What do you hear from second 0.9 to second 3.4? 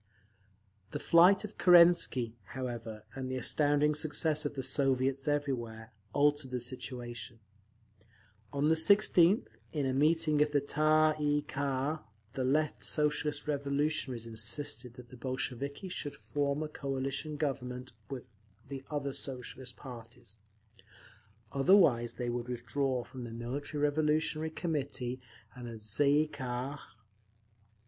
The flight of Kerensky, however, and the